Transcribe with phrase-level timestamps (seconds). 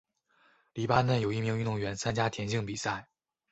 [0.73, 3.07] 黎巴嫩有一名运动员参加田径比赛。